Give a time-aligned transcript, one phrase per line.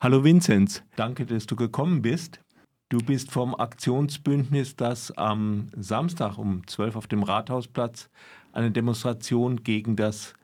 [0.00, 2.38] Hallo Vinzenz, danke, dass du gekommen bist.
[2.88, 8.08] Du bist vom Aktionsbündnis, das am Samstag um 12 auf dem Rathausplatz
[8.52, 10.34] eine Demonstration gegen das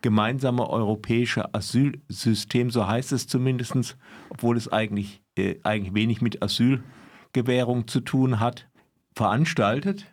[0.00, 3.98] gemeinsame europäische Asylsystem, so heißt es zumindest,
[4.30, 8.70] obwohl es eigentlich, äh, eigentlich wenig mit Asylgewährung zu tun hat,
[9.14, 10.06] veranstaltet.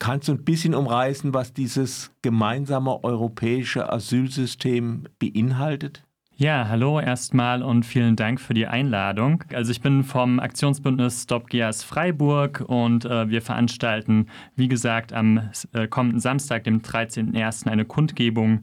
[0.00, 6.02] Kannst du ein bisschen umreißen, was dieses gemeinsame europäische Asylsystem beinhaltet?
[6.40, 9.44] Ja, hallo erstmal und vielen Dank für die Einladung.
[9.52, 15.50] Also ich bin vom Aktionsbündnis Stop GEAS Freiburg und äh, wir veranstalten, wie gesagt, am
[15.74, 17.68] äh, kommenden Samstag, dem 13.01.
[17.68, 18.62] eine Kundgebung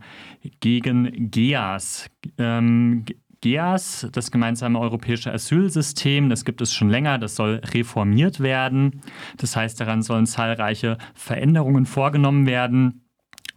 [0.60, 2.10] gegen GEAS.
[2.40, 3.06] Ähm,
[3.42, 9.04] GEAS, das gemeinsame europäische Asylsystem, das gibt es schon länger, das soll reformiert werden.
[9.38, 13.07] Das heißt, daran sollen zahlreiche Veränderungen vorgenommen werden.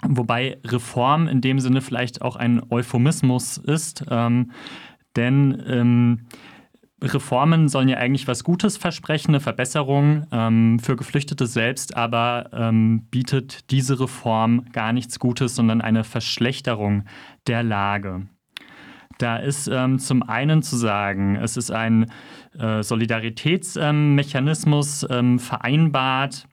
[0.07, 4.51] Wobei Reform in dem Sinne vielleicht auch ein Euphemismus ist, ähm,
[5.17, 6.27] denn ähm,
[7.03, 13.07] Reformen sollen ja eigentlich was Gutes versprechen, eine Verbesserung ähm, für Geflüchtete selbst, aber ähm,
[13.11, 17.05] bietet diese Reform gar nichts Gutes, sondern eine Verschlechterung
[17.47, 18.27] der Lage.
[19.19, 22.11] Da ist ähm, zum einen zu sagen, es ist ein
[22.59, 26.47] äh, Solidaritätsmechanismus ähm, vereinbart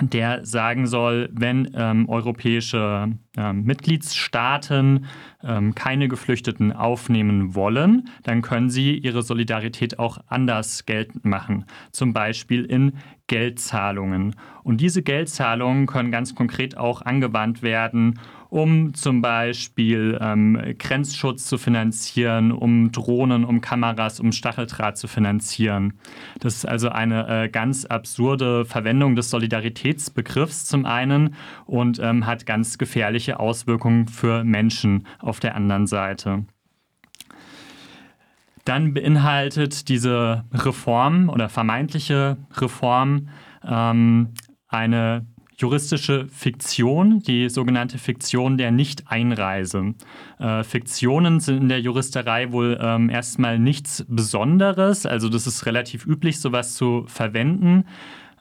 [0.00, 5.06] der sagen soll, wenn ähm, europäische ähm, Mitgliedstaaten
[5.42, 12.12] ähm, keine Geflüchteten aufnehmen wollen, dann können sie ihre Solidarität auch anders geltend machen, zum
[12.12, 12.92] Beispiel in
[13.26, 14.34] Geldzahlungen.
[14.64, 21.56] Und diese Geldzahlungen können ganz konkret auch angewandt werden, um zum Beispiel ähm, Grenzschutz zu
[21.56, 25.94] finanzieren, um Drohnen, um Kameras, um Stacheldraht zu finanzieren.
[26.40, 32.44] Das ist also eine äh, ganz absurde Verwendung des Solidaritätsbegriffs zum einen und ähm, hat
[32.44, 36.44] ganz gefährliche Auswirkungen für Menschen auf der anderen Seite.
[38.64, 43.28] Dann beinhaltet diese Reform oder vermeintliche Reform
[43.64, 44.34] ähm,
[44.68, 45.26] eine
[45.60, 49.94] juristische Fiktion, die sogenannte Fiktion der Nicht-Einreise.
[50.38, 56.06] Äh, Fiktionen sind in der Juristerei wohl ähm, erstmal nichts Besonderes, also das ist relativ
[56.06, 57.84] üblich, sowas zu verwenden.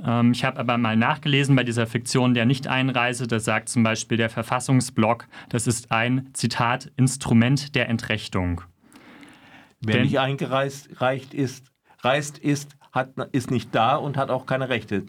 [0.04, 4.18] Ähm, ich habe aber mal nachgelesen bei dieser Fiktion der Nicht-Einreise, da sagt zum Beispiel
[4.18, 8.62] der Verfassungsblock, das ist ein, Zitat, Instrument der Entrechtung.
[9.82, 10.88] Wer Denn, nicht eingereist
[11.34, 11.72] ist,
[12.02, 15.06] reist ist, hat, ist nicht da und hat auch keine Rechte.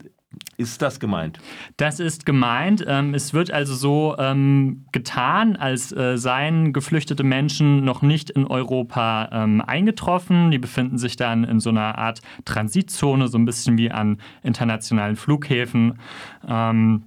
[0.56, 1.40] Ist das gemeint?
[1.76, 2.84] Das ist gemeint.
[2.86, 8.46] Ähm, es wird also so ähm, getan, als äh, seien geflüchtete Menschen noch nicht in
[8.46, 10.50] Europa ähm, eingetroffen.
[10.50, 15.16] Die befinden sich dann in so einer Art Transitzone, so ein bisschen wie an internationalen
[15.16, 15.98] Flughäfen.
[16.46, 17.04] Ähm,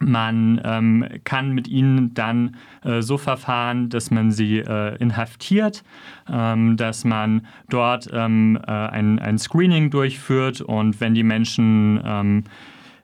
[0.00, 5.82] man ähm, kann mit ihnen dann äh, so verfahren, dass man sie äh, inhaftiert,
[6.30, 12.44] ähm, dass man dort ähm, äh, ein, ein Screening durchführt und wenn die Menschen ähm,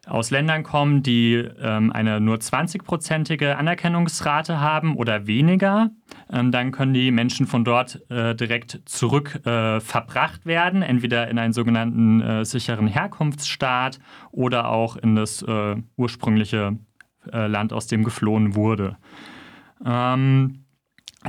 [0.07, 5.91] aus Ländern kommen, die ähm, eine nur 20-prozentige Anerkennungsrate haben oder weniger,
[6.31, 11.39] ähm, dann können die Menschen von dort äh, direkt zurück äh, verbracht werden, entweder in
[11.39, 13.99] einen sogenannten äh, sicheren Herkunftsstaat
[14.31, 16.79] oder auch in das äh, ursprüngliche
[17.33, 18.97] äh, Land, aus dem geflohen wurde.
[19.85, 20.65] Ähm,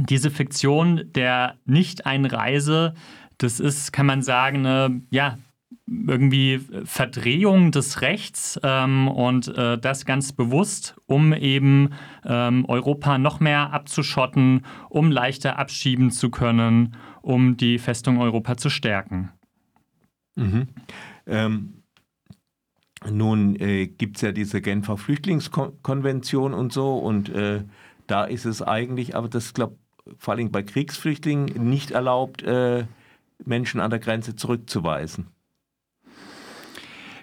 [0.10, 2.94] diese Fiktion der Nicht-Einreise,
[3.38, 5.38] das ist, kann man sagen, eine ja,
[5.88, 11.92] irgendwie Verdrehung des Rechts ähm, und äh, das ganz bewusst, um eben
[12.26, 18.70] ähm, Europa noch mehr abzuschotten, um leichter abschieben zu können, um die Festung Europa zu
[18.70, 19.32] stärken.
[20.36, 20.68] Mhm.
[21.28, 21.84] Ähm,
[23.08, 27.64] nun äh, gibt es ja diese Genfer Flüchtlingskonvention und so und äh,
[28.08, 29.78] da ist es eigentlich, aber das glaube
[30.18, 32.86] vor allem bei Kriegsflüchtlingen nicht erlaubt, äh,
[33.44, 35.28] Menschen an der Grenze zurückzuweisen.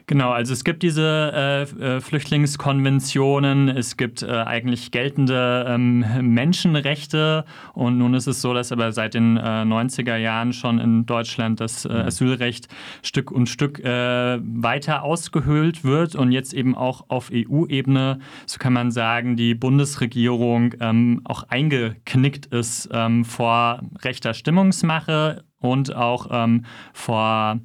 [0.06, 6.04] Genau, also es gibt diese äh, äh, Flüchtlingskonventionen, es gibt äh, eigentlich geltende ähm,
[6.34, 11.06] Menschenrechte und nun ist es so, dass aber seit den 90er äh, Jahren schon in
[11.06, 11.88] Deutschland das äh.
[11.88, 12.68] Asylrecht
[13.02, 18.72] Stück und Stück äh, weiter ausgehöhlt wird und jetzt eben auch auf EU-Ebene, so kann
[18.72, 26.64] man sagen, die Bundesregierung ähm, auch eingeknickt ist ähm, vor rechter Stimmungsmache und auch ähm,
[26.92, 27.60] vor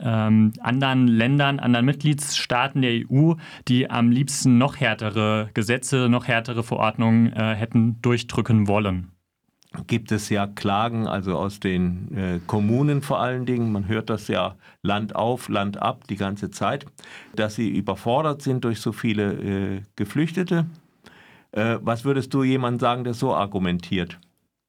[0.00, 3.34] ähm, anderen Ländern, anderen Mitgliedstaaten der EU,
[3.68, 9.10] die am liebsten noch härtere Gesetze, noch härtere Verordnungen äh, hätten durchdrücken wollen
[9.86, 13.72] gibt es ja Klagen, also aus den äh, Kommunen vor allen Dingen.
[13.72, 16.86] Man hört das ja Land auf, Land ab die ganze Zeit,
[17.34, 20.66] dass sie überfordert sind durch so viele äh, Geflüchtete.
[21.52, 24.18] Äh, was würdest du jemandem sagen, der so argumentiert?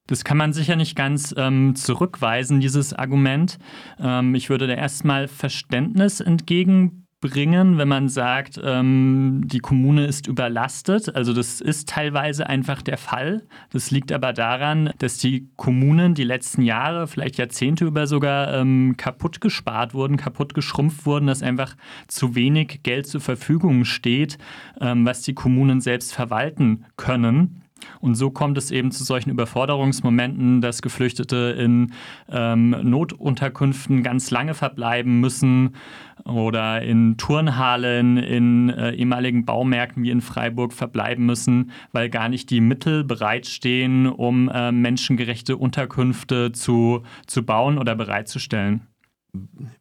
[0.08, 3.58] Das kann man sicher nicht ganz ähm, zurückweisen, dieses Argument.
[4.00, 11.16] Ähm, ich würde da erstmal Verständnis entgegenbringen, wenn man sagt, ähm, die Kommune ist überlastet.
[11.16, 13.48] Also das ist teilweise einfach der Fall.
[13.72, 18.94] Das liegt aber daran, dass die Kommunen die letzten Jahre, vielleicht Jahrzehnte über sogar ähm,
[18.98, 21.76] kaputt gespart wurden, kaputt geschrumpft wurden, dass einfach
[22.08, 24.38] zu wenig Geld zur Verfügung steht,
[24.80, 27.65] ähm, was die Kommunen selbst verwalten können.
[28.00, 31.94] Und so kommt es eben zu solchen Überforderungsmomenten, dass Geflüchtete in
[32.30, 35.76] ähm, Notunterkünften ganz lange verbleiben müssen
[36.24, 42.50] oder in Turnhallen, in äh, ehemaligen Baumärkten wie in Freiburg verbleiben müssen, weil gar nicht
[42.50, 48.88] die Mittel bereitstehen, um äh, menschengerechte Unterkünfte zu, zu bauen oder bereitzustellen.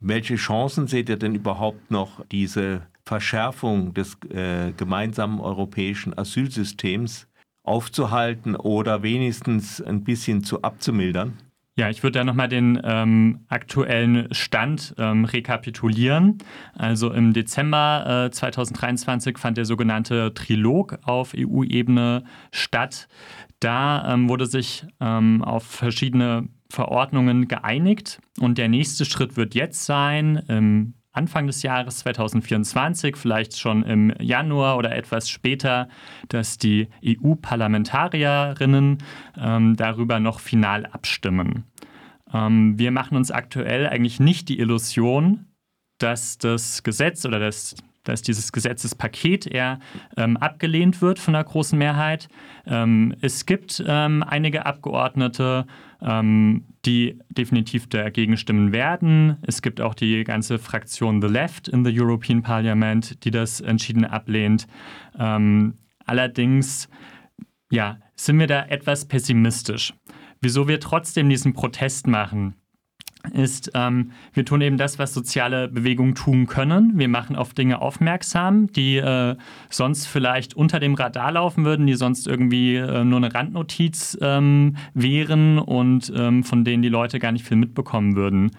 [0.00, 7.28] Welche Chancen seht ihr denn überhaupt noch, diese Verschärfung des äh, gemeinsamen europäischen Asylsystems
[7.64, 11.38] aufzuhalten oder wenigstens ein bisschen zu abzumildern?
[11.76, 16.38] Ja, ich würde da nochmal den ähm, aktuellen Stand ähm, rekapitulieren.
[16.74, 22.22] Also im Dezember äh, 2023 fand der sogenannte Trilog auf EU-Ebene
[22.52, 23.08] statt.
[23.58, 29.84] Da ähm, wurde sich ähm, auf verschiedene Verordnungen geeinigt und der nächste Schritt wird jetzt
[29.84, 35.88] sein, im Anfang des Jahres 2024, vielleicht schon im Januar oder etwas später,
[36.28, 38.98] dass die EU-Parlamentarierinnen
[39.38, 41.64] ähm, darüber noch final abstimmen.
[42.32, 45.46] Ähm, wir machen uns aktuell eigentlich nicht die Illusion,
[45.98, 49.78] dass das Gesetz oder das dass dieses Gesetzespaket eher
[50.18, 52.28] ähm, abgelehnt wird von einer großen Mehrheit.
[52.66, 55.66] Ähm, es gibt ähm, einige Abgeordnete,
[56.02, 59.38] ähm, die definitiv dagegen stimmen werden.
[59.42, 64.04] Es gibt auch die ganze Fraktion The Left in the European Parliament, die das entschieden
[64.04, 64.66] ablehnt.
[65.18, 66.88] Ähm, allerdings
[67.70, 69.94] ja, sind wir da etwas pessimistisch.
[70.40, 72.54] Wieso wir trotzdem diesen Protest machen,
[73.32, 76.98] ist, ähm, wir tun eben das, was soziale Bewegungen tun können.
[76.98, 79.36] Wir machen auf Dinge aufmerksam, die äh,
[79.70, 84.76] sonst vielleicht unter dem Radar laufen würden, die sonst irgendwie äh, nur eine Randnotiz ähm,
[84.92, 88.50] wären und ähm, von denen die Leute gar nicht viel mitbekommen würden.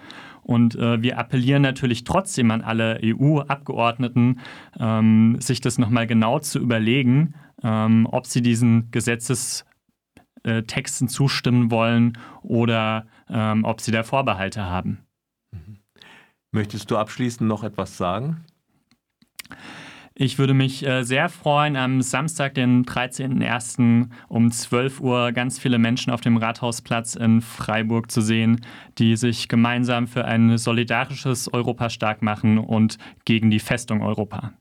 [0.42, 4.38] Und äh, wir appellieren natürlich trotzdem an alle EU-Abgeordneten,
[4.78, 7.34] ähm, sich das nochmal genau zu überlegen,
[7.64, 15.06] ähm, ob sie diesen Gesetzestexten zustimmen wollen oder ähm, ob sie da Vorbehalte haben.
[15.52, 15.78] Mhm.
[16.52, 18.44] Möchtest du abschließend noch etwas sagen?
[20.18, 24.08] Ich würde mich äh, sehr freuen, am Samstag, den 13.01.
[24.28, 28.64] um 12 Uhr ganz viele Menschen auf dem Rathausplatz in Freiburg zu sehen,
[28.96, 32.96] die sich gemeinsam für ein solidarisches Europa stark machen und
[33.26, 34.54] gegen die Festung Europa.